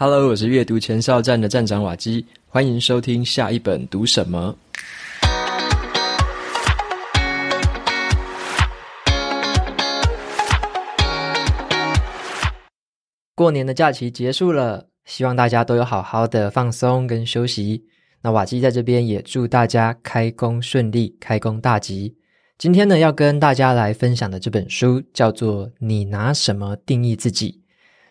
[0.00, 4.56] Hello，我是阅读前哨站的站长瓦基，欢迎收听下一本读什么。
[13.34, 17.84] 过年的假期结束了，希望大家都有好好的放松跟休息。
[18.22, 22.16] 那瓦基在这边也祝大家开工顺利，开工大吉。
[22.56, 27.50] 今天呢，要跟大家来分享的这本书叫做《你拿什么定义自己》，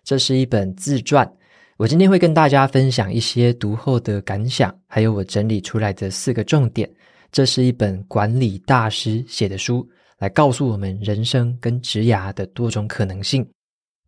[0.04, 1.32] 这是一本自传。
[1.78, 6.90] 我今天会跟大家分享一些读后的感想，还有我整理出来的四个重点。
[7.32, 9.88] 这是一本管理大师写的书，
[10.18, 13.48] 来告诉我们人生跟职涯的多种可能性。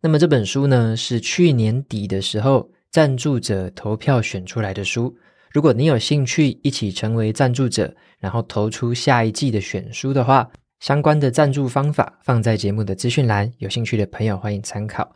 [0.02, 5.14] 那么这本书呢，是去年底的时候赞助者投票选出来的书。
[5.52, 10.50] 如果你有兴趣一起成为赞助者，然后投出下一季的选书的话，
[10.80, 15.08] 相关的赞助方法放在节目的资讯栏，有兴趣的朋友欢迎参考。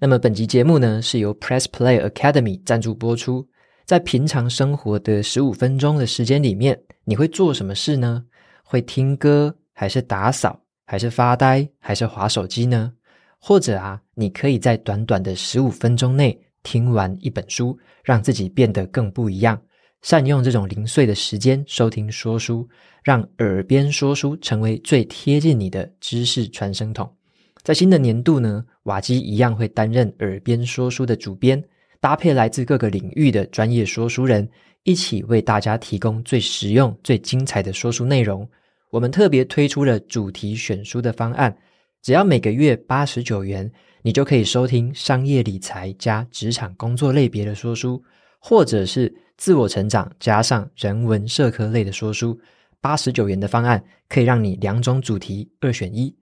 [0.00, 3.44] 那么本集节目呢，是由 Press Play Academy 赞助播出。
[3.84, 8.24] 在平常生活的十五分钟的时间里面，你会做什么事呢？
[8.62, 12.92] 会听歌，还是打扫，还是发呆，还是划手机呢？
[13.40, 19.60] 或者啊，你可以在短短的十五分钟内听完一本书，让自己变得更不一样。
[20.02, 22.68] 善用这种零碎的时间收听说书，
[23.02, 27.12] 让耳边说书成为最贴近你的知识传声筒。
[27.62, 31.62] 在新的年度呢，瓦基一样会担任耳边说书的主编，
[32.00, 34.48] 搭配来自各个领域的专业说书人，
[34.84, 38.48] 一起为大家提供最实用、最精彩的说书内容。
[38.90, 41.54] 我们特别推出了主题选书的方案，
[42.00, 43.70] 只要每个月八十九元，
[44.00, 48.02] 你就可以收听商业理财加职场工作类别的说书，
[48.38, 52.40] 或者是自我成长加上人文社科类的说书，
[52.80, 56.14] 八十九元的方案可以让你两种主题二选一。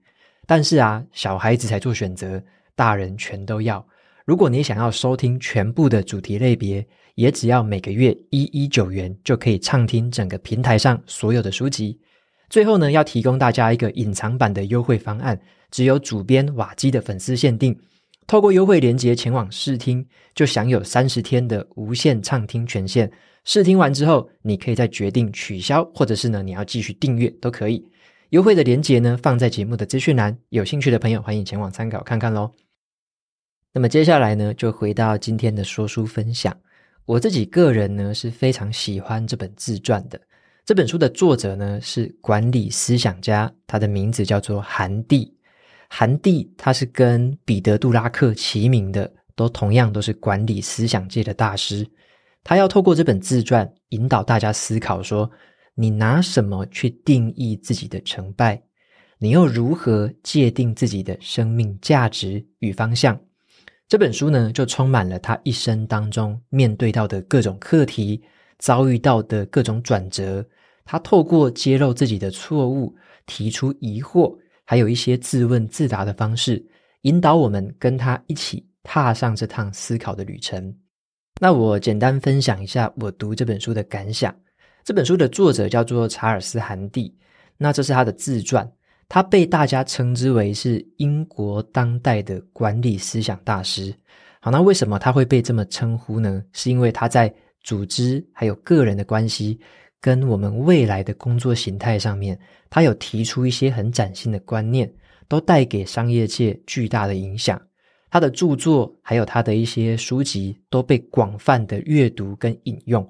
[0.47, 2.41] 但是啊，小孩子才做选择，
[2.73, 3.85] 大人全都要。
[4.25, 6.83] 如果你想要收听全部的主题类别，
[7.15, 11.99] 也只要每个月一一九元就可以畅听整个平台上所有的书籍。
[12.49, 15.39] 最后呢，要提供大家一个隐藏版的优惠方案，
[15.69, 17.77] 只有主编瓦基的粉丝限定。
[18.25, 23.11] 透过优惠链接前往试听，就享有三十天的无限畅听权限。
[23.43, 27.85] 试听完之后，你可以再决定取消，或者是呢，你要继续订阅都可以。
[28.31, 32.51] 优惠的链接呢，放在节目的资讯栏，有兴趣的朋友欢迎前往参考看看喽。
[33.71, 36.55] 那么接下来呢，就回到今天的说书分享。
[37.05, 40.19] 我自己个人呢，是非常喜欢这本自传的。
[40.65, 45.33] 这本书的作者呢，是管理思想家，他的名字叫做韩蒂。
[45.87, 51.87] 韩蒂，他是跟彼得·杜拉克齐名的，都同样都是管理思想界的大师。
[52.43, 55.31] 他要透过这本自传，引导大家思考说：
[55.79, 58.59] 你拿什么去定义自己的成败？
[59.19, 63.19] 你又如何界定自己的生命价值与方向？
[63.87, 68.23] 这本书呢，就充满了他一生当中面对到的各种课题，
[68.57, 70.43] 遭遇到的各种转折。
[70.83, 72.95] 他透过揭露自己的错误，
[73.27, 74.35] 提出疑惑。
[74.65, 76.65] 还有一些自问自答的方式，
[77.01, 80.75] 引导我们跟他一起踏上这趟思考的旅程。
[81.39, 84.35] 那我简单分享一下我读这本书的感想。
[84.87, 87.13] 这本书的作者叫做查尔斯·韩蒂，
[87.57, 88.65] 那这是他的自传，
[89.09, 93.93] 他被大家称之为是英国当代的管理思想大师。
[94.39, 96.41] 好，那为什么他会被这么称呼呢？
[96.53, 97.29] 是因为他在
[97.65, 99.59] 组织还有个人的关系。
[99.99, 102.39] 跟我们未来的工作形态上面，
[102.69, 104.89] 他有提出一些很崭新的观念，
[105.27, 107.61] 都带给商业界巨大的影响。
[108.09, 113.05] 他的著作还有他的一些书籍都被广泛的阅读跟引用。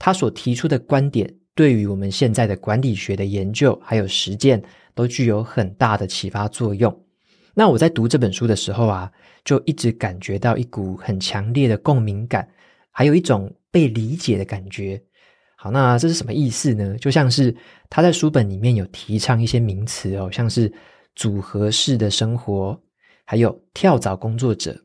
[0.00, 4.60] 他所提出的观点，对于我们现在的管理学的研究还有实践，
[4.94, 7.04] 都具有很大的启发作用。
[7.52, 9.12] 那我在读这本书的时候啊，
[9.44, 12.48] 就一直感觉到一股很强烈的共鸣感，
[12.90, 15.00] 还有一种被理解的感觉。
[15.54, 16.96] 好，那这是什么意思呢？
[16.96, 17.54] 就像是
[17.90, 20.72] 他在书本里面有提倡一些名词哦，像是
[21.14, 22.80] 组合式的生活，
[23.26, 24.82] 还有跳蚤工作者。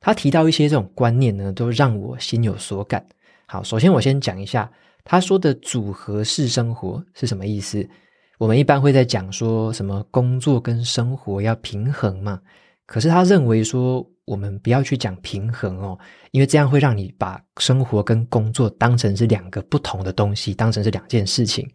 [0.00, 3.06] 他提到一些这种观念呢，都让我心有所感。
[3.50, 4.70] 好，首先我先讲一下
[5.04, 7.88] 他说的组合式生活是什么意思。
[8.36, 12.38] 我们一般会在讲说什么工作跟生活要平衡嘛，
[12.84, 15.98] 可是他认为说，我们不要去讲平衡哦，
[16.32, 21.66] 因为这样会让你把生活跟工作当成是两个不同的东西，当成是两件事情。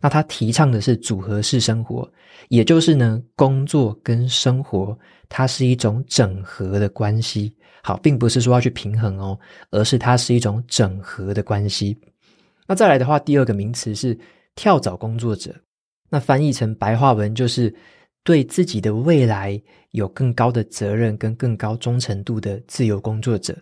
[0.00, 2.10] 那他提倡的是组合式生活，
[2.48, 4.98] 也就是呢，工作跟生活
[5.28, 7.54] 它是一种整合的关系。
[7.82, 9.38] 好，并不是说要去平衡哦，
[9.70, 11.96] 而是它是一种整合的关系。
[12.66, 14.18] 那再来的话，第二个名词是
[14.54, 15.54] 跳蚤工作者，
[16.10, 17.74] 那翻译成白话文就是。
[18.24, 19.58] 对自己的未来
[19.92, 23.56] 有更高的责任跟更高忠诚度的自由工作者，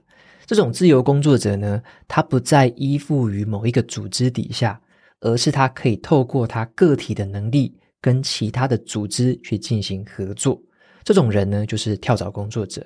[0.44, 4.80] 这种自由工作者呢，他不再依附于某一个组织底下，
[5.20, 10.60] 而是他可以透过他个体的能力，跟其他的组织去进行合作。
[11.04, 12.84] 这种人呢，就是跳蚤工作者。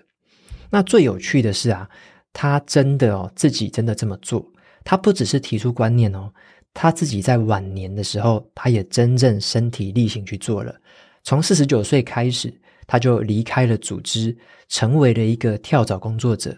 [0.71, 1.89] 那最有趣的是啊，
[2.33, 4.47] 他真的哦，自己真的这么做。
[4.85, 6.33] 他不只是提出观念哦，
[6.73, 10.75] 他自己在晚年的时候，他也真正身体力行去做了。
[11.23, 12.53] 从四十九岁开始，
[12.87, 14.37] 他就离开了组织，
[14.69, 16.57] 成为了一个跳蚤工作者。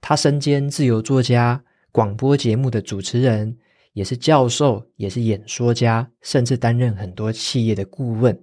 [0.00, 1.62] 他身兼自由作家、
[1.92, 3.56] 广播节目的主持人，
[3.92, 8.38] 也是教授，也是演说家，甚至担任很多企业的顾问。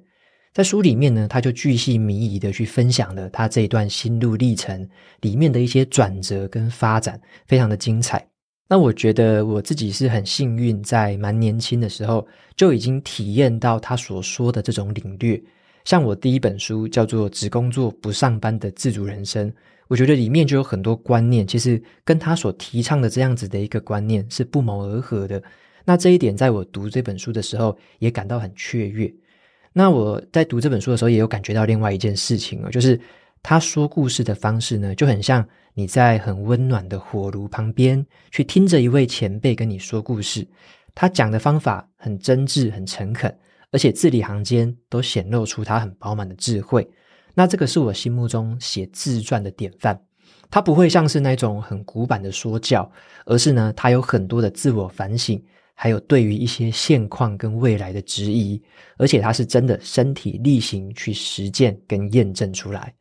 [0.53, 4.87] 在书里面呢，他就巨细靡遗的去分享了他这一段心路历程
[5.21, 8.27] 里面的一些转折跟发展，非常的精彩。
[8.67, 15.41] 那我觉得我自己是很幸运，在蛮年轻的时候就已经体验到他所说的这种领略。
[15.85, 19.49] 像我第一本书叫做《只工作不上班的自主人生》。
[19.87, 25.41] 我觉得里面就有很多观念，其实跟他所提倡的这样子的一个观念是不谋而合的。
[25.83, 29.11] 那这一点，在我读这本书的时候，也感到很雀跃。
[29.71, 32.99] 那我在读这本书的时候，也有感觉到另外一件事情啊，就是
[33.43, 40.47] 他说故事的方式呢，就很像你在很温暖的火炉旁边，去听着一位前辈跟你说故事。
[40.95, 43.33] 他讲的方法很真挚、很诚恳，
[43.71, 46.85] 而且字里行间都显露出他很饱满的智慧。
[47.35, 49.97] 那这个是我心目中写自传的典范，
[50.49, 52.91] 他不会像是那种很古板的说教，
[53.25, 55.41] 而是呢，他有很多的自我反省，
[55.81, 58.61] 还有对于一些现况跟未来的质疑，
[58.97, 62.93] 而且它是真的身体力行去实践跟验证出来。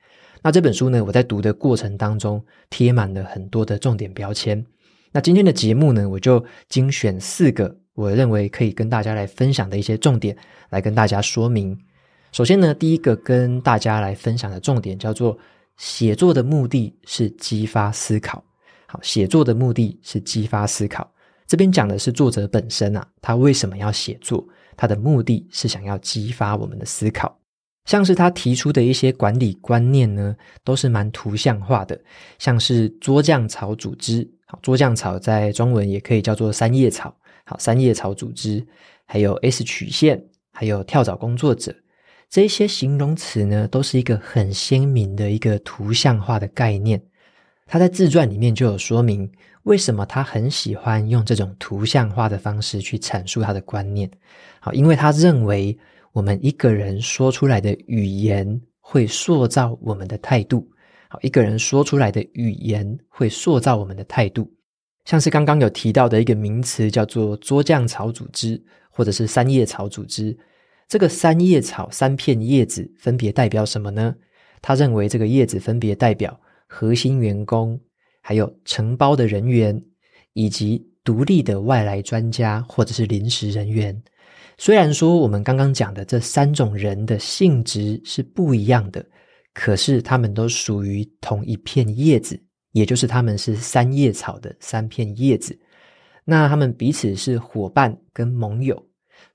[0.44, 2.40] 那这本书呢，我在读的过程当中
[2.70, 4.64] 贴满了很多的重点标签。
[5.10, 10.36] 那今天的节目呢，我就精选四个我认为可以跟大家来分享的一些重点，
[10.70, 11.76] 来跟大家说明。
[12.30, 15.36] 首先呢，第一个跟大家来分享的重点叫做
[15.78, 18.40] 写作的目的是激发思考。
[18.86, 21.10] 好，写作的目的是激发思考。
[21.48, 24.46] 这边讲的是作者本身啊，他为什么要写作？
[24.76, 27.36] 他的目的是想要激发我们的思考。
[27.86, 31.98] 像是他提出的一些管理观念呢，都是蛮图像化的，
[32.38, 34.30] 像是桌酱草组织。
[34.44, 37.16] 好，桌酱草在中文也可以叫做三叶草。
[37.46, 38.64] 好，三叶草组织，
[39.06, 40.22] 还有 S 曲线，
[40.52, 41.74] 还有跳蚤工作者。
[42.28, 47.02] 这些形容词呢，都是一个很鲜明的一个图像化的概念。
[47.68, 49.30] 他在自传里面就有说明，
[49.64, 54.10] 为什么他很喜欢用这种图像化的方式去阐述他的观念。
[54.58, 55.78] 好，因为他认为
[56.12, 60.66] 我们一个人说出来的语言会塑造我们的态度。
[61.10, 64.50] 好，一个人说出来的语言会塑造我们的态度。
[65.04, 70.36] 像是刚刚有提到的一个名词，叫做桌酱草组织，或者是三叶草组织。
[70.88, 74.14] 这个三叶草三片叶子分别代表什么呢？
[74.62, 76.38] 他认为这个叶子分别代表
[76.68, 77.80] 核心员工，
[78.20, 79.82] 还有承包的人员，
[80.34, 84.00] 以及独立的外来专家或者是临时人员。
[84.58, 89.04] 虽然说我们刚刚讲的这三种人的性质是不一样的，
[89.54, 92.38] 可是他们都属于同一片叶子，
[92.72, 95.58] 也就是他们是三叶草的三片叶子。
[96.24, 98.84] 那他们彼此是伙伴跟盟友。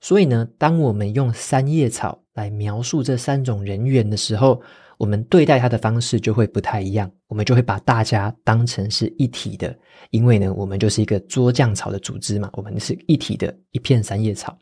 [0.00, 4.62] 所以呢，当我们用三叶草来描述这三种人员的时候，
[4.98, 7.10] 我们对待他的方式就会不太一样。
[7.28, 9.76] 我们就会把大家当成是一体的，
[10.10, 14.56] 因为呢，我们就是一个桌酱草的组织嘛，我们是一体的一片三叶草。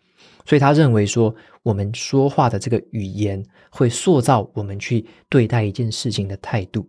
[0.44, 6.88] 所以他认为说，我们说话的这个语言会塑造我们去对待一件事情的态度。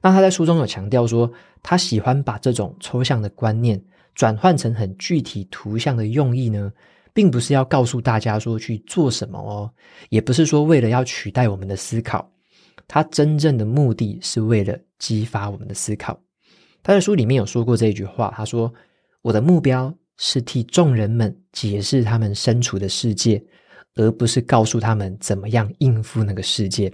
[0.00, 1.30] 那他在书中有强调说，
[1.62, 3.80] 他喜欢把这种抽象的观念
[4.14, 6.72] 转换成很具体图像的用意呢。
[7.14, 9.68] 并不是要告诉大家说去做什么哦，
[10.08, 12.30] 也不是说为了要取代我们的思考，
[12.86, 16.18] 它真正的目的是为了激发我们的思考。
[16.82, 18.72] 他在书里面有说过这一句话，他说
[19.22, 23.42] ：“我的目标是替众人们解释他们身处的世界，
[23.96, 26.92] 而不是告诉他们怎么样应付那个世界。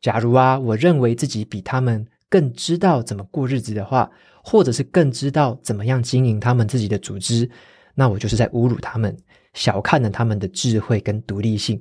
[0.00, 4.10] 假如啊，我认为自己比他们更知道怎么过日子的话，
[4.42, 7.48] 或者是更知道怎么样经营他们自己的组织，
[7.94, 9.16] 那我就是在侮辱他们。”
[9.54, 11.80] 小看了他们的智慧跟独立性，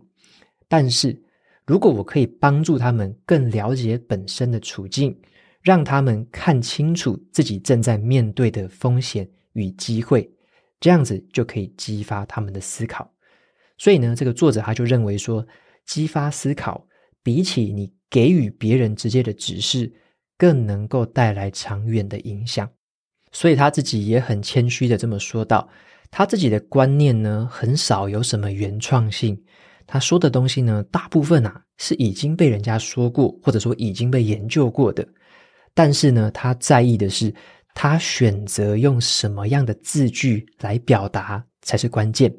[0.67, 1.19] 但是
[1.65, 5.17] 如果我可以帮助他们更了解本身的处境，
[5.61, 10.29] 让他们看清楚自己正在面对的风险与机会，
[10.79, 13.09] 这样子就可以激发他们的思考。
[13.77, 15.45] 所以呢，这个作者他就认为说，
[15.85, 16.85] 激发思考
[17.23, 19.91] 比起你给予别人直接的指示，
[20.37, 22.69] 更能够带来长远的影响。
[23.31, 25.69] 所以他自己也很谦虚的这么说道。
[26.11, 29.41] 他自己的观念呢，很少有什么原创性。
[29.85, 35.07] 他说的东西呢，大部分啊是已经被人家说过，或者说已经被研究过的。
[35.73, 37.33] 但是呢，他在意的是
[37.73, 42.33] 他选择用什么样的字句来表达才是关键。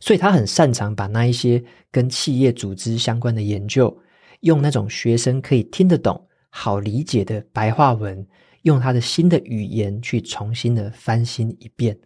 [0.00, 3.96] 所以他很擅长把那一些跟企业组织相关的研究，
[4.40, 6.20] 用那种学生可以听得懂、
[6.50, 8.26] 好理解的白话文，
[8.62, 11.96] 用他的新的语言去重新的翻新一遍。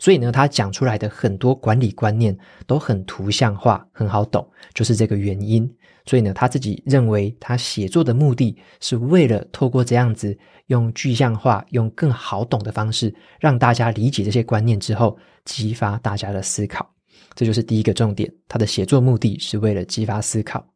[0.00, 5.70] 所以呢，他讲出来的很多管理观念都很图像化，很好懂，就是这个原因。
[6.06, 16.90] 所以呢，他自己认为他写作的目的是为了透过这样子用具象化、用更好懂的方式，让大家理解这些观念之后，激发大家的思考。
[17.34, 20.66] 这就是第一个重点，他的写作目的是为了激发思考。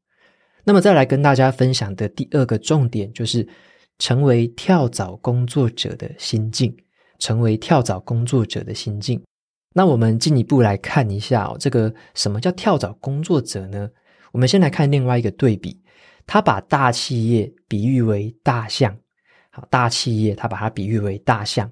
[0.62, 3.48] 那么再来跟大家分享的第二个重点，就是
[3.98, 6.76] 成为跳蚤工作者的心境。
[7.18, 9.23] 成为跳蚤工作者的心境。
[9.75, 13.90] 那我们进一步来看一下哦，这个什么叫跳蚤工作者呢？
[14.33, 15.80] 我们先来看另外一个对比，
[16.26, 18.97] 他把大企业比喻为大象。
[19.50, 21.71] 好，大企业他把它比喻为大象，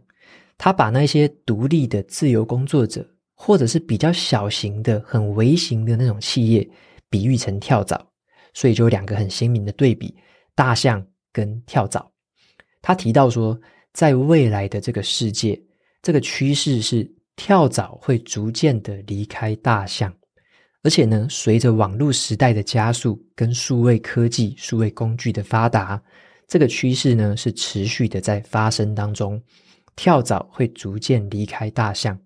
[0.58, 3.08] 他把那些独立的自由工作者。
[3.34, 6.70] 或者是比较小型的、很微型的那种企业，
[7.10, 8.00] 比喻成跳蚤，
[8.54, 10.14] 所以就有两个很鲜明的对比：
[10.54, 12.08] 大象跟跳蚤。
[12.80, 13.58] 他提到说，
[13.92, 15.60] 在未来的这个世界，
[16.02, 20.12] 这个趋势是跳蚤会逐渐的离开大象，
[20.82, 26.02] 而且呢，随着网络时代的加速跟数位科技、数位工具的发达，
[26.48, 29.40] 这个趋势呢是持续的在发生当中，
[29.94, 32.18] 跳蚤会逐渐离开大象。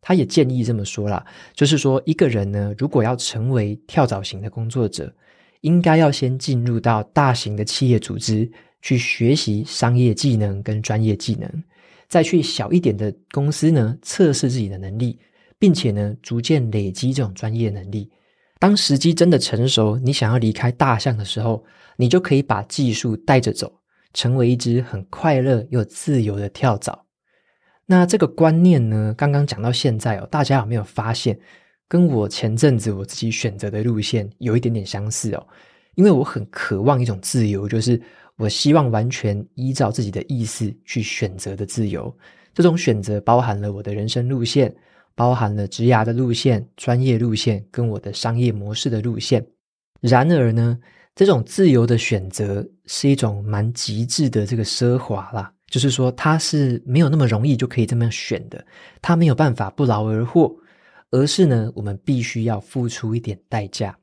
[0.00, 5.14] 他也建议这么说啦，就是说一个人呢，如果要成为跳蚤型的工作者，
[5.60, 8.50] 应该要先进入到大型的企业组织
[8.82, 11.64] 去学习商业技能跟专业技能，
[12.08, 15.18] 再去小一点的公司呢，测试自己的能力，
[15.58, 18.10] 并且呢，逐渐累积这种专业能力。
[18.58, 21.64] 当时机真的成熟，你想要离开大象的时候，
[21.96, 23.72] 你就可以把技术带着走，
[24.12, 27.06] 成为一只很快乐又自由的跳蚤。
[27.86, 31.38] 那这个观念呢，刚刚讲到现在哦，大家有没有发现，
[31.88, 35.46] 跟我前阵子我自己选择的路线有一点点相似哦？
[35.96, 38.00] 因为我很渴望一种自由，就是
[38.40, 42.12] 我希望完全依照自己的意思去选择的自由。
[42.54, 44.74] 这种选择包含了我的人生路线，
[45.14, 49.46] 包含了职涯的路线、专业路线跟我的商业模式的路线。
[50.00, 50.78] 然而呢，
[51.14, 55.52] 这种自由的选择是一种蛮极致的这个奢华啦。
[55.66, 58.64] 就是说，它是没有那么容易就可以这么样选的，
[59.02, 60.52] 它没有办法不劳而获，
[61.10, 63.94] 而是呢，我们必须要付出一点代价。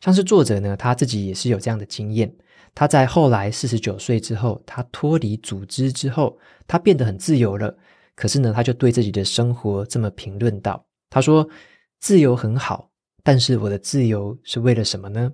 [0.00, 2.30] 像是作者呢，他自己也是有这样的经验，
[2.74, 7.76] 他在后来四十九岁之后，他脱离组织之后，他变得很自由了。
[8.16, 11.48] 可是呢，他就对自己的生活这么评论道：“他说，
[12.00, 12.90] 自由很好，
[13.22, 15.32] 但是我的自由是为了什么呢？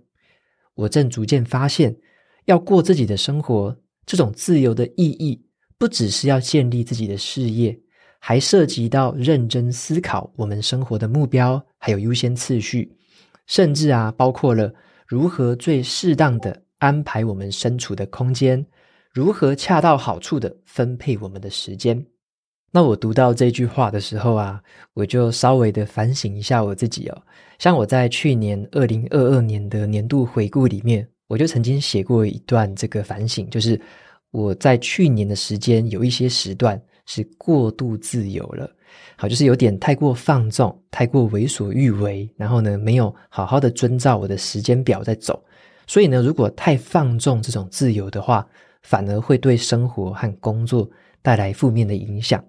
[0.75, 1.97] 我正逐渐发现，
[2.45, 5.47] 要过自己的生活，这种自由的意义。”
[5.81, 7.81] 不只是要建立自己的事业，
[8.19, 12.95] 还涉及到认真思考我们生活的目标，还有优先次序，
[13.47, 14.71] 甚至啊，包括了
[15.07, 18.67] 如何最适当的安排我们身处的空间，
[19.13, 22.05] 如何恰到好处的分配我们的时间。
[22.73, 24.61] 那我读到这句话的时候啊，
[24.93, 27.23] 我就稍微的反省一下我自己哦。
[27.59, 33.81] 像我在去年二零二二年的年度回顾里面，我就曾经写过一段这个反省，就是。
[34.33, 38.71] 我在去年的时间有一些时段是过度自由了，
[39.17, 45.43] 好，就是有点太过放纵，太过为所欲为，然后呢，没有好好的遵照我的时间表在走，
[45.91, 48.47] 所以呢，如果太放纵这种自由的话，
[48.81, 50.89] 反而会对生活和工作
[51.21, 52.41] 带来负面的影响。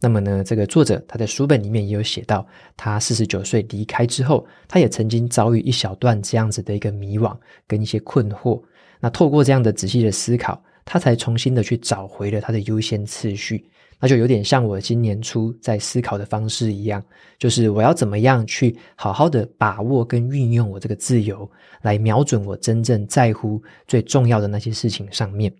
[0.00, 2.46] 那么呢，这个作者他在书本里面也有写到，
[2.78, 8.58] 他四十九岁离开之后，他也曾经遭遇一小段这样子的一个迷惘跟一些困惑。
[9.00, 10.58] 那透过这样的仔细的思考。
[10.90, 13.62] 他才重新的去找回了他的优先次序，
[14.00, 17.02] 那就有点像我今年初在思考的方式一样，
[17.38, 21.50] 就是我要怎么样去好好的把握跟运用我这个自由，
[21.82, 25.52] 来瞄准我真正在乎最重要的那些事情上面。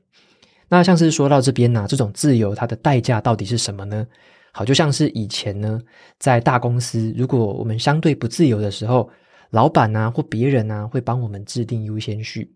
[0.68, 4.06] 那像是说到这边呢、这种自由它的代价到底是什么呢？
[4.52, 5.80] 好，就像是以前呢，
[6.18, 9.10] 在大公司，如果我们相对不自由的时候，
[9.50, 12.52] 老板啊或别人啊会帮我们制定优先序。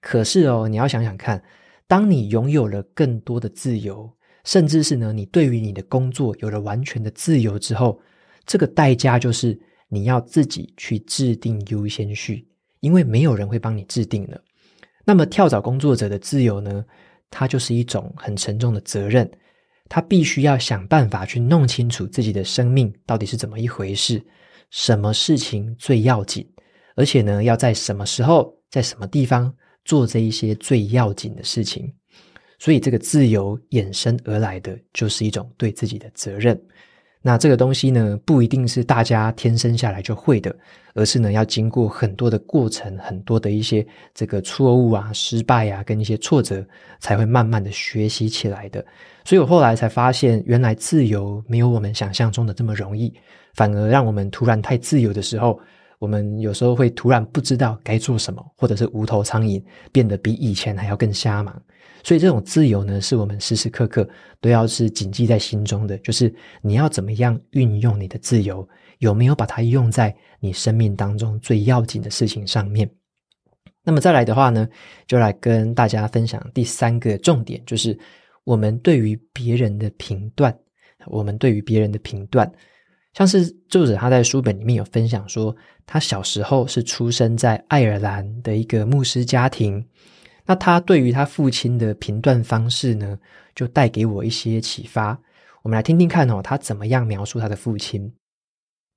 [0.00, 1.42] 可是哦，你要想想看。
[1.86, 4.12] 当你拥有了更多的自由，
[4.48, 8.00] 甚至是呢，你对于你的工作有了完全的自由之后，
[8.46, 12.48] 这个代价就是你要自己去制定优先序，
[12.80, 14.40] 因为没有人会帮你制定了。
[15.04, 16.82] 那么跳蚤工作者的自由呢，
[17.28, 19.30] 它就是一种很沉重的责任，
[19.86, 24.24] 他必须要想办法去弄清楚自己的生命到底是怎么一回事，
[24.70, 26.50] 什么事情最要紧，
[26.96, 29.54] 而且呢，要在什么时候，在什么地方。
[29.84, 31.90] 做这一些最要紧的事情，
[32.58, 36.60] 所以这个自由衍生而来的就是一种对自己的责任。
[37.20, 40.54] 那这个东西呢，不一定是大家天生下来就会的，
[40.94, 43.84] 而是呢，要经过很多的过程，很多的一些
[44.14, 46.64] 这个错误啊、失败啊，跟一些挫折，
[47.00, 48.84] 才会慢慢的学习起来的。
[49.24, 53.12] 所以我后来才发现，原来自由没有我们想象中的这么容易，
[53.52, 55.58] 反而让我们突然太自由的时候，
[55.98, 59.60] 我们有时候会突然不知道该做什么，或者是无头苍蝇，
[59.90, 61.60] 变得比以前还要更瞎忙。
[62.08, 64.08] 所以这种自由呢，是我们时时刻刻
[64.40, 68.66] 都要是谨记在心中的，就是你要怎么样运用你的自由，
[69.00, 72.90] 有没有把它用在你生命当中最要紧的事情上面。
[73.84, 74.66] 那么再来的话呢，
[75.06, 77.94] 就来跟大家分享第三个重点，就是
[78.44, 80.58] 我们对于别人的评断，
[81.08, 82.50] 我们对于别人的评断，
[83.12, 89.86] 像是作者他在书本里面有分享说，他小时候是出生在爱尔兰的一个牧师家庭。
[90.48, 93.18] 那他对于他父亲的评断方式呢，
[93.54, 95.08] 就带给我一些启发。
[95.60, 98.10] 我们来听听看哦，他怎么样描述他的父亲。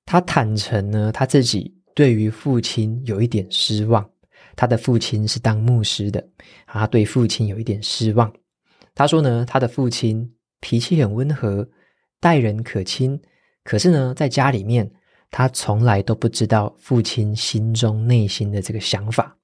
[0.05, 4.10] 他坦诚呢，他自己对于父亲有一点失望。
[4.55, 6.25] 他的父亲是当牧师的，
[6.67, 8.31] 他对父亲有一点失望。
[8.96, 11.67] 他说呢，他的父亲脾气很温和，
[12.22, 13.22] 待人可亲，
[13.65, 14.89] 可是呢，在家里面，
[15.29, 19.36] 他从来都不知道父亲心中内心的这个想法。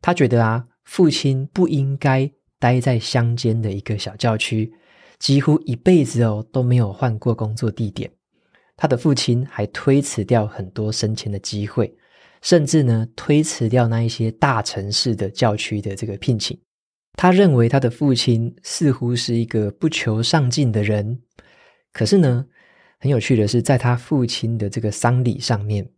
[0.00, 0.64] 他觉得啊。
[0.90, 2.28] 父亲不应该
[2.58, 4.72] 待在乡间的一个小教区，
[5.20, 8.10] 几乎一辈子哦都没有换过工作地点。
[8.76, 11.94] 他的父亲还推辞掉很多升迁的机会，
[12.42, 16.58] 甚至呢推辞掉那一些大城市的教区的这个聘请。
[17.12, 21.20] 他认为他的父亲似乎是一个不求上进的人。
[21.92, 22.44] 可是呢，
[22.98, 25.88] 很有趣的是，在他父亲的这个丧礼上面，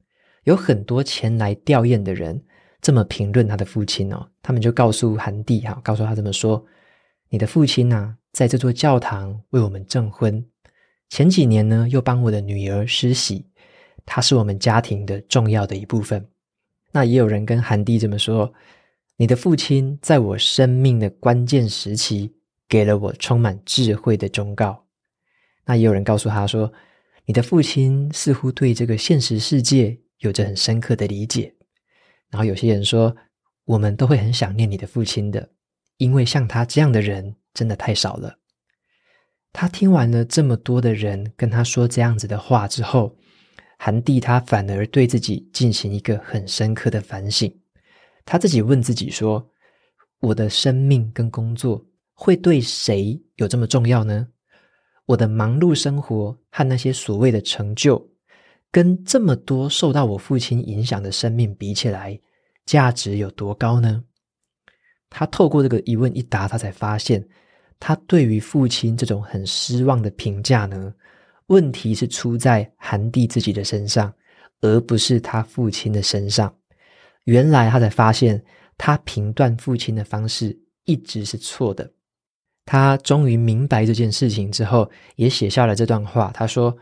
[0.44, 2.44] 有很多前来吊唁的人。
[2.82, 6.62] 这么评论他的父亲哦，他们就告诉韩帝哈，告诉他这么说：
[7.30, 10.44] 你的父亲呐，在这座教堂为我们证婚，
[11.08, 13.46] 前几年呢又帮我的女儿施洗，
[14.04, 16.26] 他是我们家庭的重要的一部分。
[16.90, 18.52] 那也有人跟韩帝这么说：
[19.16, 22.34] 你的父亲在我生命的关键时期，
[22.68, 24.84] 给了我充满智慧的忠告。
[25.64, 26.72] 那也有人告诉他说：
[27.26, 31.54] 你的父亲似乎对这个现实世界有着很深刻的理解。
[32.32, 33.14] 然后有些人说，
[33.66, 35.48] 我们都会很想念你的父亲的，
[35.98, 38.36] 因为像他这样的人真的太少了。
[39.52, 43.14] 他听完了这么多的人跟他说这样子的话之后，
[43.78, 47.54] 韩帝他反而对自己进行一个很深刻的反省。
[48.24, 49.46] 他自己问自己说：
[50.20, 54.26] 我的生命跟工作会对谁有这么重要呢？
[55.04, 58.11] 我的忙碌生活和那些所谓的成就。
[58.72, 62.18] 跟这么多受到我父亲影响的生命比起来，
[62.64, 64.02] 价值有多高呢？
[65.10, 67.22] 他透过这个一问一答，他才发现，
[67.78, 70.90] 他对于父亲这种很失望的评价呢，
[71.48, 74.10] 问题是出在韩帝自己的身上，
[74.62, 76.52] 而不是他父亲的身上。
[77.24, 78.42] 原来他才发现，
[78.78, 81.88] 他评断父亲的方式一直是错的。
[82.64, 86.30] 他终于明白这件事情之后，也写下了这段话。
[86.32, 86.74] 他说，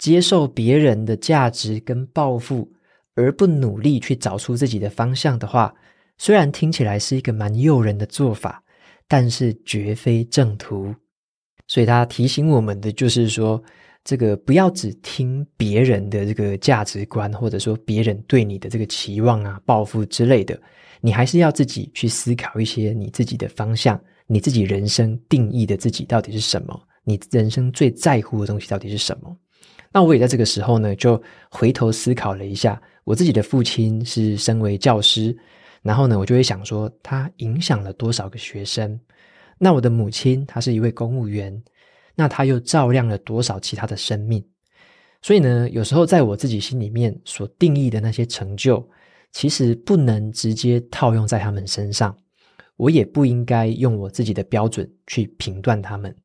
[0.00, 2.66] 接受别人的价值跟抱负，
[3.14, 5.72] 而不努力去找出自己的方向的话，
[6.16, 8.62] 虽然听起来是一个蛮诱人的做法，
[9.06, 10.94] 但是绝非正途。
[11.68, 13.62] 所以他提醒我们的就是说，
[14.02, 20.58] 这个不要只听别人的这个价值观，或者说别人对你的这个期望啊、抱负之类的，
[21.02, 29.36] 你还是要自己去思考一些你自己的方向，你自己人生定义的自己到底是什么，你人生最在乎的东西到底是什么。
[29.92, 35.36] 那我也在这个时候呢，就回头思考了一下，我自己的父亲是身为教师，
[35.82, 38.98] 然后呢，我就会想说，他影响了多少个学生？
[39.58, 41.62] 那我的母亲，她是一位公务员，
[42.14, 44.42] 那她又照亮了多少其他的生命？
[45.20, 48.88] 所以呢，有时候在我自己心里面所定义的那些成就，
[49.32, 52.16] 其实不能直接套用在他们身上，
[52.76, 56.16] 我也不应该用我自己的标准去评断他们。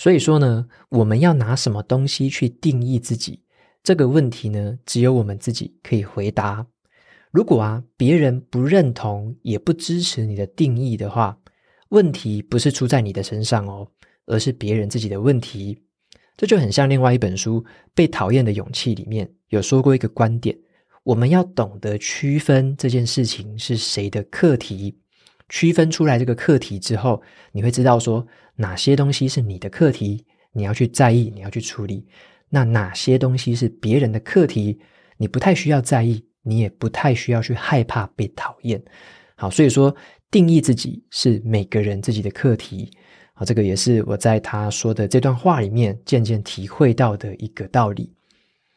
[0.00, 3.42] 所以说呢，我们要拿什么东西去定义自己？
[3.82, 6.66] 这个问题呢，只有我们自己可以回答。
[7.30, 11.36] 如果啊，别人不认同也不支持你的定义的话，
[11.90, 13.86] 问题不是出在你的身上哦，
[14.24, 15.78] 而是别人自己的问题。
[16.34, 17.60] 这就很像另外一本书
[17.94, 20.56] 《被讨厌的勇气》里面有说过一个观点：
[21.02, 24.96] 我们要懂得区分这件事情是谁的课题。
[25.52, 28.24] 区分出来这个课题之后，你会知道说
[28.60, 32.04] 哪些东西是你的课题，你要去在意，你要去处理；
[32.50, 34.78] 那哪些东西是别人的课题，
[35.16, 38.82] 你不太需要在意，你也不太需要去害怕被讨厌。
[39.34, 39.96] 好，所以说
[40.30, 42.90] 定义自己是每个人自己的课题。
[43.32, 48.14] 好，这个也是我在他说的这段话里面渐渐体会到的一个道理。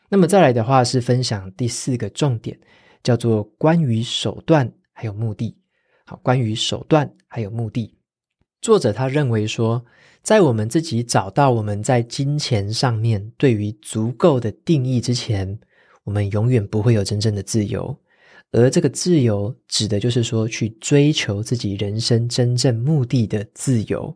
[0.08, 2.58] 那么再来的话是分享第四个重点，
[3.04, 5.58] 叫做关于手段还有目的。
[6.06, 7.94] 好，关于手段还有目的，
[8.64, 9.84] 作者他认为说，
[10.22, 15.60] 在我们自己找到我们在金钱上面对于足够的定义之前，
[16.06, 17.94] 我们永远不会有真正的自由。
[18.52, 24.16] 而这个自由指的就是说，去追求自己人生真正目的的自由。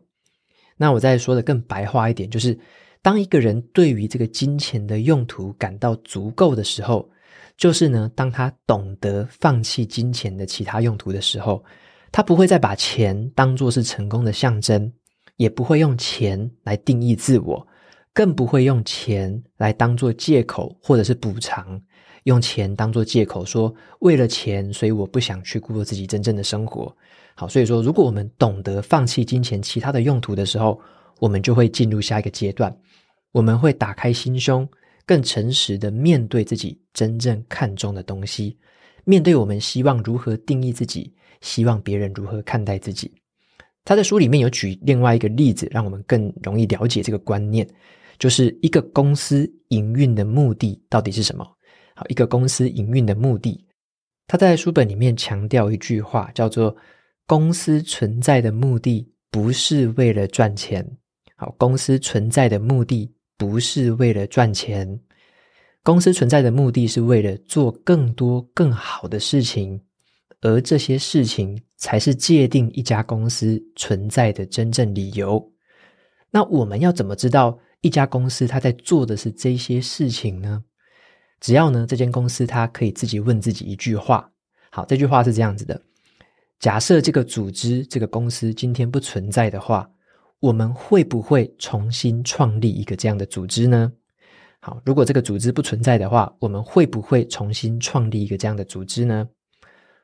[0.78, 2.58] 那我再说的更白话一点，就是。
[3.00, 7.08] 当一个人对于这个金钱的用途感到足够的时候，
[7.56, 11.64] 就是呢，当他懂得放弃金钱的其他用途的时候，
[12.10, 14.92] 他不会再把钱当作是成功的象征，
[15.36, 17.66] 也不会用钱来定义自我，
[18.12, 21.80] 更不会用钱来当做借口或者是补偿，
[22.24, 26.94] 用钱当做借口说为了钱，所以我不想去过自己真正的生活。
[27.34, 30.80] 好，所以说，如果我们懂得放弃金钱其他的用途的时候，
[31.20, 32.76] 我们就会进入下一个阶段。
[33.30, 34.68] 我们会打开心胸，
[35.06, 38.58] 更诚实的面对自己真正看重的东西，
[39.08, 43.10] 面对我们希望如何定义自己，希望别人如何看待自己。
[43.82, 47.66] 他在书里面有举另外一个例子，让我们更容易了解这个观念，
[48.18, 51.42] 就是一个公司营运的目的到底是什么？
[51.94, 53.64] 好，一个公司营运的目的，
[54.26, 56.76] 他在书本里面强调一句话，叫做
[57.26, 60.86] “公司存在的目的不是为了赚钱”。
[61.34, 63.10] 好，公司存在的目的。
[63.38, 64.98] 不是为了赚钱，
[65.82, 69.80] 公司存在的目的是为了做更多更好的事情，
[70.40, 75.52] 而这些事情才是界定一家公司存在的真正理由。
[76.30, 80.62] 那我们要怎么知道一家公司它在做的是这些事情呢？
[81.40, 84.30] 只要呢，这间公司它可以自己问自己一句话。
[84.70, 85.80] 好，这句话是这样子的：
[86.58, 89.90] 假设这个组织、这个公司今天不存在的话。
[90.40, 93.92] 我们会不会重新创立一个这样的组织呢？
[94.60, 99.28] 好，如果这个组织不存在的话，我们会不会重新创立一个这样的组织呢？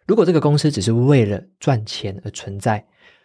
[0.06, 2.84] 如果这个公司只是为了赚钱而存在，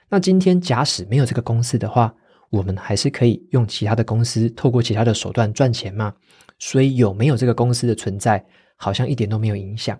[0.10, 2.13] 那今天假使没有这个公司的话，
[2.50, 6.13] 我们还是可以用其他的公司，透过其他的手段赚钱吗？
[6.58, 8.44] 所以有没有这个公司的存在，
[8.76, 10.00] 好像一点都没有影响。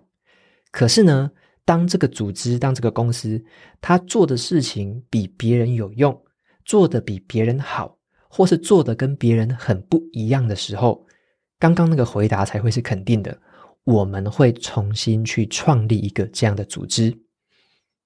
[0.72, 1.30] 可是呢，
[1.64, 3.44] 当这个组织，当这个公司，
[3.80, 6.20] 他做的事情比别人有用。
[6.66, 7.98] 做得比别人好，
[8.30, 11.04] 或是做得跟别人很不一样的时候，
[11.60, 13.38] 刚刚那个回答才会是肯定的。
[13.84, 17.16] 我们会重新去创立一个这样的组织。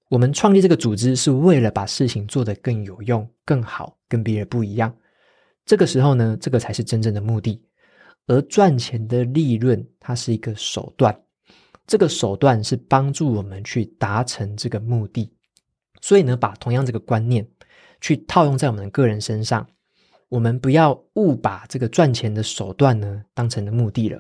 [0.10, 4.94] 我们创立这个组织是为了把事情做得更有用、更好，跟别人不一样。
[5.66, 7.62] 这个时候呢，这个才是真正的目的。
[8.28, 11.18] 而赚钱的利润，它是一个手段。
[11.86, 15.32] 这个手段是帮助我们去达成这个目的。
[16.02, 17.48] 所以呢，把同样这个观念。
[18.02, 19.66] 去套用在我们的个人身上，
[20.34, 24.19] 我们不要误把这个赚钱的手段呢当成了目的了，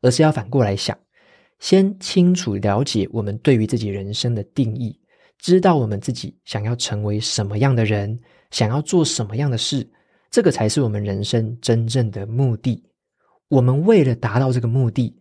[0.00, 0.96] 而是要反过来想，
[1.58, 4.96] 先清楚了解我们对于自己人生的定义，
[5.36, 8.16] 知道我们自己想要成为什么样的人，
[8.52, 9.84] 想要做什么样的事，
[10.30, 12.80] 这个才是我们人生真正的目的。
[13.48, 15.12] 我们为了达到这个目的，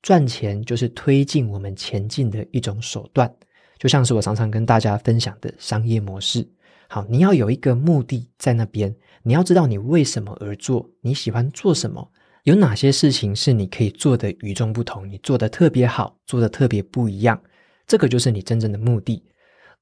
[0.00, 3.30] 赚钱就是推进我们前进的一种手段，
[3.78, 6.48] 就像是我常常跟大家分享的商业模式。
[6.88, 12.10] 好，你要有一个目的在那边，你要知道你为什么而做，你喜欢做什么，
[12.44, 17.40] 有哪些事情是你可以做的与众不同，你做的特别好，做的特别不一样，
[17.86, 19.22] 这个就是你真正的目的。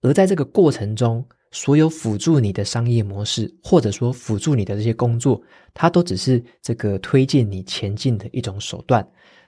[0.02, 5.42] 而在这个过程中，所有辅助你的商业模式，或者说辅助你的这些工作，
[5.74, 9.06] 它都只是这个推进你前进的一种手段。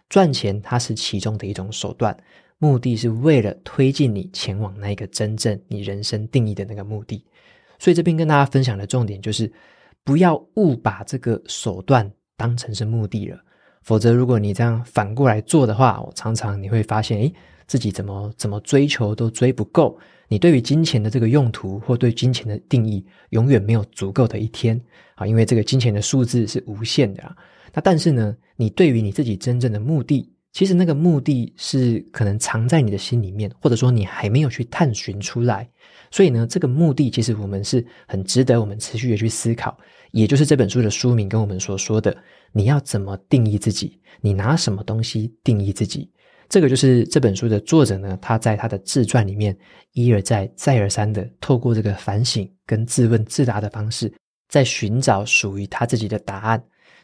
[0.09, 2.14] 赚钱它是其中的一种手段，
[2.59, 7.24] 目的是为了推进你前往那个真正你人生定义的那个目的。
[7.78, 9.50] 所以这边跟大家分享的重点就是，
[10.05, 13.38] 不要误把这个手段当成是目的了。
[13.83, 17.35] 否则，如果你这样反过来做的话，我常常你会发现，诶，
[17.67, 19.99] 自己怎么怎么追求都追不够。
[20.29, 24.81] 你对于金钱的这个用途或对金钱的定义，永远没有足够的一天
[25.15, 25.27] 啊！
[25.27, 27.37] 因为这个金钱的数字是无限的啊。
[27.75, 35.69] 那但是呢，你对于你自己真正的目的，其实那个目的是可能藏在你的心里面，或者说你还没有去探寻出来。
[36.11, 39.77] 所以呢，这个目的其实我们是很值得我们持续的去思考，
[40.11, 42.15] 也就是这本书的书名跟我们所说的：
[42.53, 43.99] 你要怎么定义自己？
[44.21, 46.11] 你拿什么东西定义自己？
[46.51, 49.57] 这个就是这本书的作者呢，他在他的自传里面
[49.93, 54.12] 一而再、再而三的透过这个反省跟自问自答的方式，
[54.51, 56.62] 在寻找属于他自己的答案。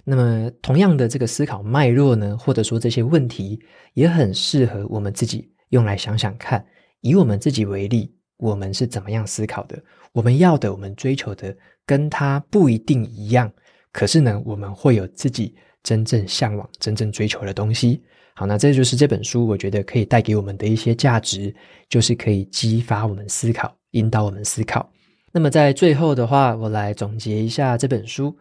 [0.09, 3.61] 那么，同样的这个思考脉络呢，或者说这些问题，
[3.95, 6.65] 也很适合我们自己用来想想看。
[7.01, 8.15] 以我们自己为例。
[8.39, 9.77] 我们是怎么样思考的，
[10.13, 11.53] 我们要的、我们追求的
[11.85, 13.53] 跟他不一定一样，
[13.91, 18.01] 可是呢，我们会有自己真正向往、真正追求的东西。
[18.35, 21.53] 好，那这就是这本书我觉得可以带给我们的一些价值，
[21.89, 24.89] 就是可以激发我们思考，引导我们思考。
[25.33, 28.33] 那么在最后的话，我来总结一下这本书。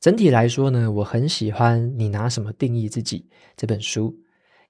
[0.00, 3.18] 整体来说呢，我很喜欢《你拿什么定义自己》
[3.56, 4.16] 这本书，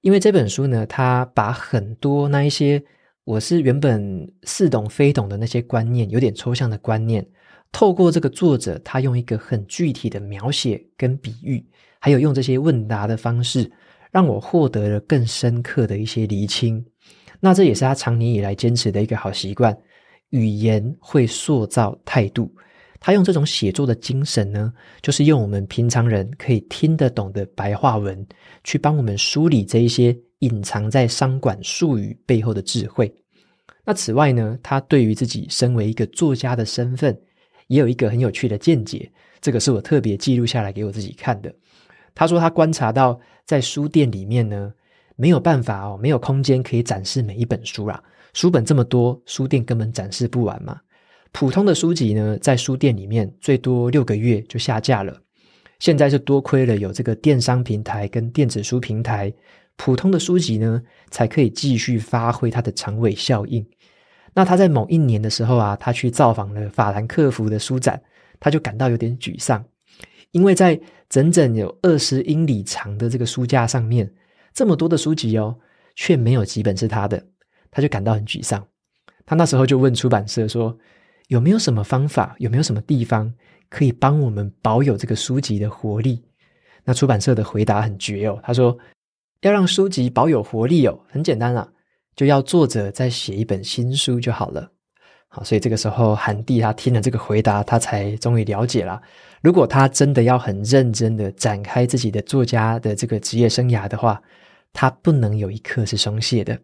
[0.00, 2.82] 因为这本书呢，它把很多那一些
[3.22, 7.24] 我是原本似懂非懂的那些观念，有点抽象的观念，
[7.70, 11.64] 透过这个作者，他用一个很具体的描写跟比喻，
[12.00, 13.70] 还有用这些问答的方式。
[14.12, 16.84] 让我获得了更深刻的一些厘清，
[17.38, 19.72] 那这也是他长年以来坚持的一个好习惯。
[20.30, 22.52] 语言会塑造态度，
[23.00, 28.24] 他用这种写作的精神呢，就是用我们平常人可以听得懂的白话文，
[28.62, 33.12] 去帮我们梳理这一些隐藏在商管术语背后的智慧。
[33.84, 37.18] 那此外呢，他对于自己身为一个作家的身份，
[37.66, 39.10] 也有一个很有趣的见解，
[39.40, 41.52] 这个是我特别记录下来给我自己看的。
[42.14, 43.18] 他说他观察到。
[43.46, 44.72] 在书店里面呢，
[45.16, 48.00] 没有办法哦，没有空间可以展示每一本书啦。
[48.32, 50.80] 书本这么多，书店根本展示不完嘛。
[51.32, 55.16] 普通的书籍呢，在书店里面最多六个月就下架了。
[55.78, 59.32] 现在是多亏了有这个电商平台跟电子书平台，
[59.76, 63.66] 普通的书籍呢，才可以继续发挥它的长尾效应。
[64.34, 68.00] 那他在某一年的时候啊，他去造访了法兰克福的书展，
[68.38, 69.64] 他就感到有点沮丧。
[70.32, 74.08] 因为在整整有二十英里长的这个书架上面，
[74.52, 75.56] 这么多的书籍哦，
[75.96, 77.24] 却没有几本是他的，
[77.70, 78.64] 他就感到很沮丧。
[79.26, 80.76] 他那时候就问出版社说
[81.30, 82.34] ：“有没有什么方法？
[82.38, 83.32] 有没有什么地方
[83.68, 86.20] 可以帮我们保有这个书籍的活力？”
[86.84, 88.76] 那出版社的回答很绝哦，他说
[89.42, 91.72] ：“要让书籍保有活力哦，很简单啦，
[92.16, 94.72] 就要作者再写一本新书就好了。”
[95.32, 99.00] 好，所以这个时候，韩帝他听了这个回答，他才终于了解了。
[99.40, 104.20] 如果他真的要很认真的展开自己的作家的这个职业生涯的话，
[104.72, 106.58] 他不能有一刻是松懈的。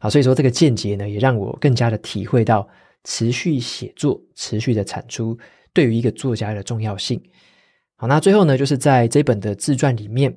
[0.00, 2.68] 好，所以说这个见解呢，也让我更加的体会到
[3.04, 5.38] 持续写作、持续的产出
[5.72, 7.20] 对于一个作家的重要性。
[7.96, 10.36] 好，那最后呢，就是在这本的自传里面，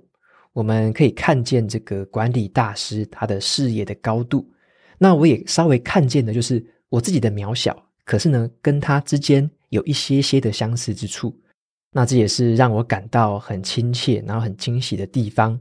[0.54, 4.49] 我们可以看见这个管理大师他的视野的高度。
[4.97, 6.65] 那我也稍微看见的就是。
[6.93, 11.36] 我自己的渺小，可是呢，跟他之间有一些些的相似之处，
[11.91, 15.60] 那这也是让我感到很亲切，然后很惊喜的地方。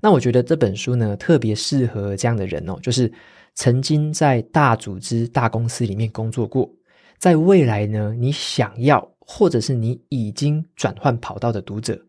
[0.00, 3.12] 那我觉得这本书呢，特别适合这样的人哦，就是
[3.54, 6.70] 曾经在大组织、大公司里面工作过，
[7.18, 12.00] 在未来呢，你想要或者是你已经转换跑道的读者，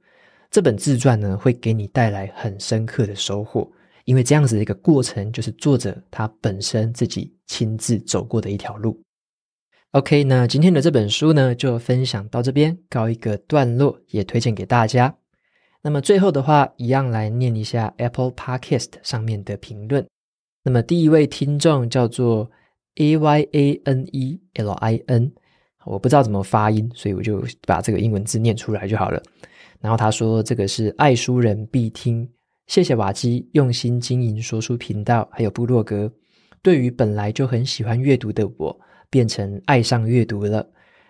[0.50, 3.70] 这本自传呢，会给你带来很深刻的收获。
[4.06, 9.00] 因为这样子的一个过程，就是作者他本身自己亲自走过的一条路。
[9.92, 15.16] OK，那今天的这本书呢，就分享到这边，告一个段落，也推荐给大家。
[15.84, 20.06] 那么最后的话，一样来念一下 Apple Podcast 上面的评论。
[20.64, 22.50] 那么第一位听众叫做
[22.96, 25.32] A Y A N E L I N，
[25.86, 29.22] 我不知道怎么发音，所以我就把这个英文字念出来就好了。
[29.80, 32.30] 然后他说，这个是爱书人必听。
[32.68, 36.12] 谢谢瓦基用心经营说书频道，还有部落格。
[36.62, 40.66] 对于本来就很喜欢阅读的我，变成爱上阅读了。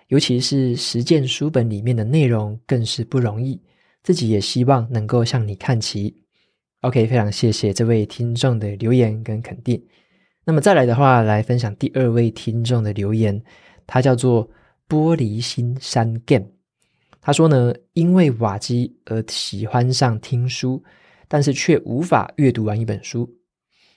[0.07, 3.61] 尤其是实践书本里面的内容，更是不容易。
[4.03, 6.20] 自己也希望能够向你看齐。
[6.81, 9.81] OK，非常谢谢这位听众的留言跟肯定。
[10.45, 13.41] 那么再来的话，来分享第二位听众的留言，
[13.87, 14.49] 他叫做
[14.87, 16.47] 玻璃心山 game。
[17.21, 20.83] 他说呢，因为瓦基而喜欢上听书。
[21.33, 23.33] 但是却无法阅读完一本书。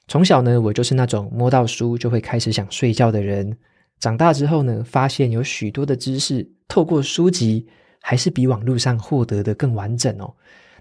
[0.06, 3.58] 从小呢，我就是那种摸到书就会开始想睡觉的人。
[3.98, 7.66] 长大之后呢，发现有许多的知识透过书籍
[8.00, 10.32] 还是比网络上获得的更完整哦。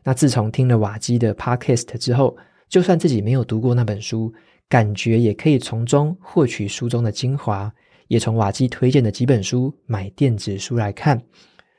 [0.03, 2.37] 那自从听了瓦基的 Podcast 之后，
[2.69, 4.33] 就算自己没有读过那本书，
[4.67, 7.73] 感觉也可以从中获取书中的精华。
[8.09, 11.19] 也从瓦基推荐的几本书买电子书来看，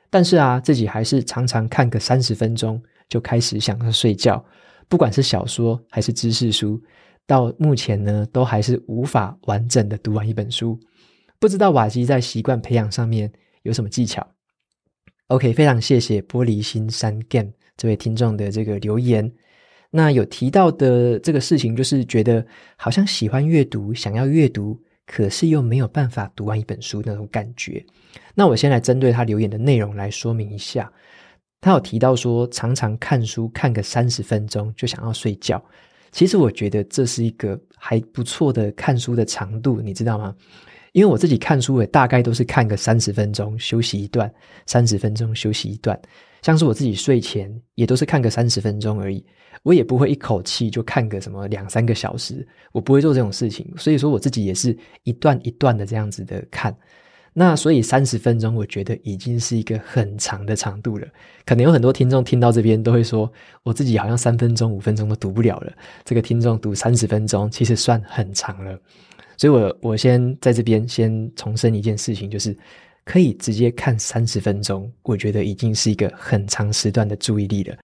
[0.09, 4.43] 但是啊，自己还是常常看个三十分钟就开始想要睡觉。
[4.89, 6.81] 不管是小说还是知识书，
[7.25, 10.77] 到目前呢，都还是无法完整的读完一本书。
[11.39, 14.27] 不知道瓦基在习惯培养上面有什么技巧
[15.27, 19.31] ？OK，非常谢谢玻璃心三 game 这位听众的这个留言。
[19.91, 27.85] 那有提到的这个事情，就是觉得好像喜欢阅读，想要阅读，可是又没有办法读完一本书那种感觉。
[28.33, 30.91] 那我先来针对他留言的内容来说明一下。
[31.61, 35.63] 他有提到说，常常看书看个三十分钟就想要睡觉。
[36.11, 40.35] 其实我觉得这是一个还不错的看书的长度，你知道吗？
[40.95, 44.33] 因为我自己看书也大概都是看个三十分钟，休息一段，
[44.65, 45.99] 三十分钟休息一段。
[46.41, 49.21] 像是我自己睡前也都是看个三十分钟而已，
[49.61, 53.69] 我也不会一口气就看个什么两三个小时，我不会做这种事情。
[53.75, 56.73] 所以说我自己也是一段一段的这样子的看。
[57.33, 61.05] 那所以三十分钟，我觉得已经是一个很长的长度了。
[61.45, 63.29] 可能有很多听众听到这边都会说，
[63.63, 65.73] 我自己好像三分钟、五分钟都读不了了。
[66.05, 68.79] 这个听众读三十分钟，其实算很长了。
[69.37, 72.55] 所以我我先在这边先重申一件事情，就是。
[73.07, 77.77] 可以直接看三十分钟，我觉得已经是一个很长时段的注意力了，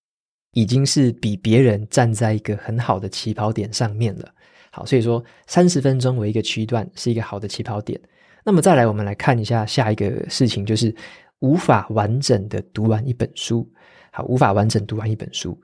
[0.54, 4.34] 已经是比别人站在一个很好的起跑点上面了。
[4.72, 8.02] 好，所以说三十分钟为一个区段是一个好的起跑点。
[8.44, 10.92] 那么再来，我们来看一下下一个事情，就是
[11.38, 13.72] 无法完整的读完一本书。
[14.12, 15.56] 好，无法完整读完一本书，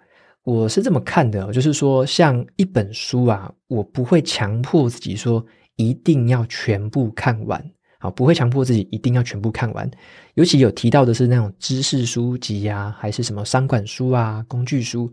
[0.44, 5.44] 我是这么看的，就是说像一本书啊，我不会强迫自己说
[5.78, 7.64] 一定要全部看完。
[8.00, 9.90] 好，不会强迫自己一定要全部看完，
[10.36, 15.12] 尤其有提到的是那种知识书籍、啊，还是什么商管书啊、工具书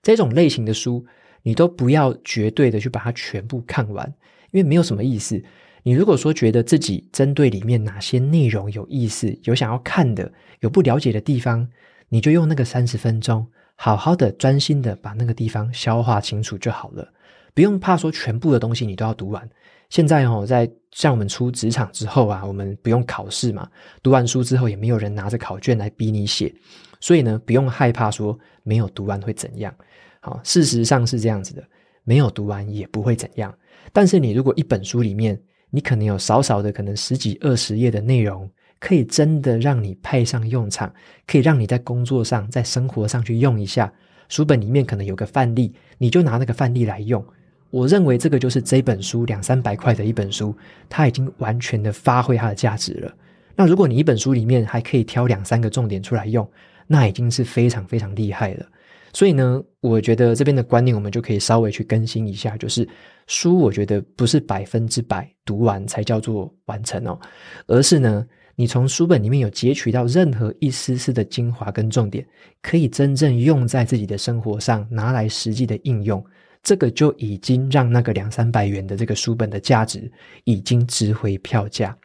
[0.00, 1.04] 这种类型的书，
[1.42, 4.06] 你都不要绝对的去把它全部看完，
[4.52, 5.42] 因为没有什么意思。
[5.82, 11.66] 你如果说觉得自己针对里面哪些内容有意思、有想要看的、有不了解的地方，
[12.10, 13.44] 你就用那个三十分钟，
[13.74, 17.12] 好好的专心的把那个地方消化清楚就好了，
[17.54, 19.50] 不用怕说全部的东西你都要读完。
[19.90, 23.68] 现在哦，在像我们出职场之后啊，我们不用考试嘛，
[24.02, 26.54] 读完书之后也没有人拿着考卷来逼你写，
[27.00, 29.74] 所以呢，不用害怕说没有读完会怎样。
[30.20, 31.62] 好，事实上是这样子的，
[32.04, 33.52] 没有读完也不会怎样。
[33.92, 38.48] 但是你如果一本书里面，你可能有少少的可能十几二十页的内容，
[38.78, 40.92] 可以真的让你派上用场，
[41.26, 43.92] 可以让你在工作上、在生活上去用一下。
[44.28, 47.24] 书本里面可能有个范例，你就拿那个范例来用。
[47.70, 50.54] 我认为这个就是这本书两三百块的一本书，
[50.88, 53.14] 它已经完全的发挥它的价值了。
[53.56, 56.48] 那如果你一本书里面还可以挑两三个重点出来用，
[56.86, 58.66] 那已经是非常非常厉害了。
[59.12, 62.88] 所以呢，我觉得这边的观念我们就可以稍微去更新一下，就是
[63.26, 67.18] 书我觉得不是百分之百读完才叫做完成哦，
[67.66, 72.24] 而是呢，你从书本里面有截取到任何一丝丝的精华跟重点，
[72.62, 76.24] 可以真正用在自己的生活上，拿来实际的应用。
[76.62, 80.10] 这个就已经让那个两三百元的这个书本的价值
[80.44, 81.96] 已经值回票价，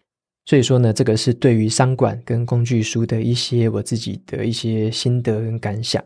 [0.46, 6.04] 所以说呢，这个是对于商管跟工具书的一些我自己的一些心得跟感想。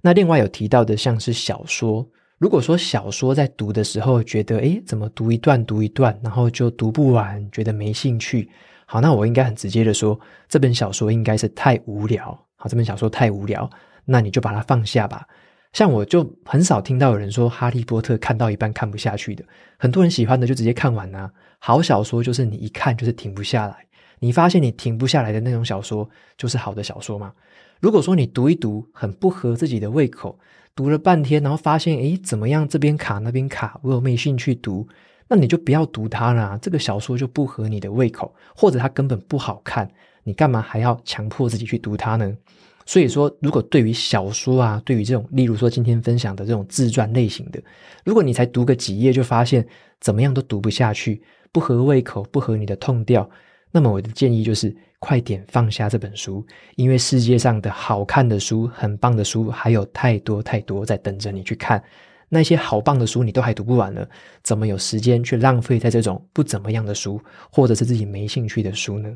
[0.00, 2.04] 那另外有提到的像是小说，
[2.38, 8.50] 如果说小说在读的时候觉得，诶，怎么读一段读一段，然后就读不完，觉得没兴趣，
[8.84, 13.70] 好，那我应该很直接的说，这本小说应该是太无聊，好，这本小说太无聊，
[14.04, 15.24] 那你就把它放下吧。
[15.72, 19.42] 像我就很少听到有人说《哈利波特》看到一半看不下去的，
[19.78, 21.30] 很多人喜欢的就直接看完啊。
[21.58, 23.86] 好小说就是你一看就是停不下来，
[24.18, 27.32] 你发现你停不下来的那种小说就是好的小说嘛。
[27.80, 30.38] 如果说你读一读很不合自己的胃口，
[30.76, 34.86] 读了半天然后发现诶怎么样这边卡那边卡，我有没兴趣读，
[35.28, 36.58] 那你就不要读它了。
[36.60, 39.90] 这个小说就不合你的胃口，或者它根本不好看，
[40.22, 42.36] 你干嘛还要强迫自己去读它呢？
[42.84, 47.62] 所以说，如果对于小说啊，对于这种，例如说今天分享的这种自传类型的，
[48.04, 49.66] 如果你才读个几页就发现
[50.00, 53.28] 怎么样都读不下去，不合胃口，不合你的痛调，
[53.70, 61.82] 那么我的建议就是快点放下这本书，因为世界上的好看的书、很棒的书还有太多太多在等着你去看。
[62.28, 64.08] 那些好棒的书你都还读不完了，
[64.42, 69.08] 怎么有时间去浪费在这种不怎么样的书，或者是自己没兴趣的书呢？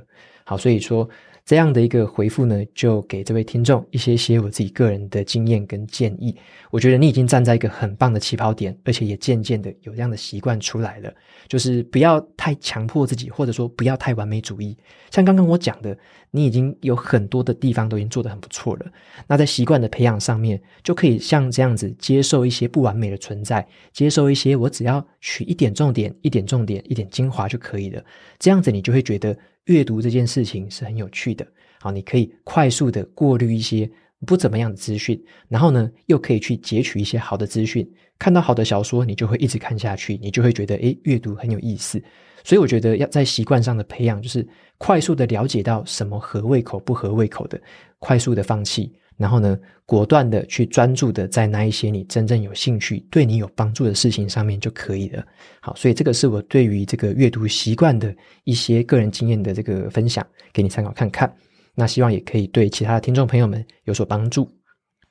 [0.44, 1.08] 好，所以说。
[1.46, 6.34] 这样的一个回复呢，就给这位听众一些些我自己个人的经验跟建议。
[6.72, 11.14] 我觉得你已经站在一个很棒的起跑点，而且也渐渐的有这样的习惯出来了。
[11.46, 14.76] 就是不要太强迫自己，或者说不要太完美主义。
[15.12, 15.96] 像刚刚我讲的，
[16.32, 18.86] 你已经有很多的地方都已经做得很不错了。
[19.28, 28.02] 那在习惯的培养上面，就可以像这样子接受一些不完美的存在，接受一些我只要取一点重点、一点重点、一点精华就可以了。
[28.40, 29.38] 这样子你就会觉得。
[29.66, 31.46] 阅读这件事情是很有趣的，
[31.80, 33.88] 好，你可以快速的过滤一些
[34.26, 37.88] 不怎么样的资讯，然后呢，又可以去截取一些好的资讯。
[38.18, 42.02] 看到好的小说，你就会一直看下去，你就会觉得，诶，阅读很有意思。
[42.42, 44.46] 所以我觉得要在习惯上的培养，就是
[44.78, 47.60] 快速的了解到什么合胃口、不合胃口的，
[47.98, 48.92] 快速的放弃。
[49.16, 55.24] 然后呢，果断的去专注的在那一些你真正有兴趣、对你有帮助的事情上面就可以了。
[55.60, 58.14] 好，所以这个是我对于这个阅读习惯的
[58.44, 61.32] 一些个人经验的这个分享，给你参考看看。
[61.74, 64.50] 那希望也可以对其他的听众朋友们有所帮助。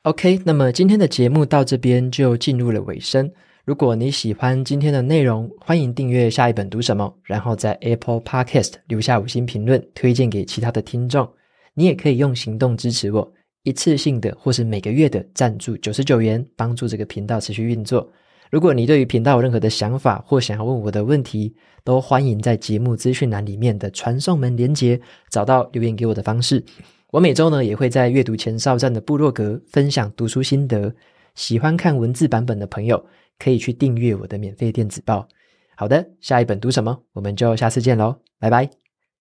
[0.04, 3.32] OK，那么今天的节目到这边就进入了尾声。
[3.66, 11.28] 如果你喜欢今天的内容，欢迎订阅下一本读什么，然后在 Apple Podcast 留下五星评论，推荐给其他的听众。
[11.74, 13.34] 你也可以用行动支持我，
[13.66, 18.10] 一次性的或是每个月的赞助九十九元，帮助这个频道持续运作。
[18.52, 21.54] 如果你对于频道有任何的想法或想要问我的问题，
[21.84, 26.64] 都欢迎在节目资讯栏里面的传送门连接找到留言给我的方式。
[27.12, 30.94] 我每周呢也会在阅读前哨站的部落格分享读书心得，
[31.34, 33.04] 喜欢看文字版本的朋友，
[33.40, 35.28] 可以去订阅我的免费电子报。
[35.76, 36.98] 好的，下一本读什么？
[37.14, 38.85] 我们就下次见喽，拜拜。